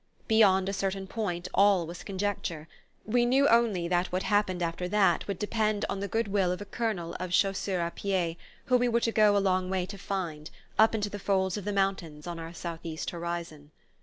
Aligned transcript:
Beyond 0.27 0.67
a 0.67 0.73
certain 0.73 1.05
point 1.05 1.47
all 1.53 1.85
was 1.85 2.01
conjecture 2.01 2.67
we 3.05 3.23
knew 3.23 3.47
only 3.47 3.87
that 3.87 4.07
what 4.11 4.23
happened 4.23 4.63
after 4.63 4.87
that 4.87 5.27
would 5.27 5.37
depend 5.37 5.85
on 5.89 5.99
the 5.99 6.07
good 6.07 6.27
will 6.27 6.51
of 6.51 6.59
a 6.59 6.65
Colonel 6.65 7.13
of 7.19 7.29
Chasseurs 7.29 7.87
a 7.87 7.91
pied 7.91 8.35
whom 8.65 8.79
we 8.79 8.89
were 8.89 8.99
to 8.99 9.11
go 9.11 9.37
a 9.37 9.37
long 9.37 9.69
way 9.69 9.85
to 9.85 9.99
find, 9.99 10.49
up 10.79 10.95
into 10.95 11.11
the 11.11 11.19
folds 11.19 11.55
of 11.55 11.65
the 11.65 11.71
mountains 11.71 12.25
on 12.25 12.39
our 12.39 12.51
southeast 12.51 13.11
horizon. 13.11 13.69